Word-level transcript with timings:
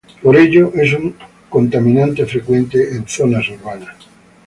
Por 0.23 0.35
ello 0.35 0.71
es 0.73 0.93
un 0.93 1.13
contaminante 1.47 2.25
frecuente 2.25 2.89
en 2.95 3.07
zonas 3.07 3.47
urbanas. 3.49 3.97